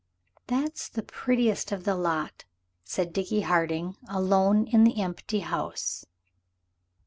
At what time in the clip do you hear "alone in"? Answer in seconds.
4.09-4.83